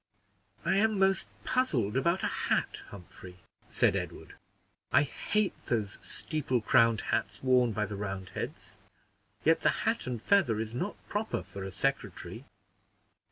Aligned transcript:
"I 0.65 0.77
am 0.77 0.97
most 0.97 1.27
puzzled 1.43 1.95
about 1.95 2.23
a 2.23 2.49
hat, 2.49 2.81
Humphrey," 2.87 3.37
said 3.69 3.95
Edward: 3.95 4.33
"I 4.91 5.03
hate 5.03 5.53
those 5.67 5.99
steeple 6.01 6.59
crowned 6.61 7.01
hats 7.01 7.43
worn 7.43 7.71
by 7.71 7.85
the 7.85 7.95
Roundheads; 7.95 8.79
yet 9.43 9.59
the 9.61 9.85
hat 9.85 10.07
and 10.07 10.19
feather 10.19 10.59
is 10.59 10.73
not 10.73 10.95
proper 11.07 11.43
for 11.43 11.63
a 11.63 11.69
secretary." 11.69 12.45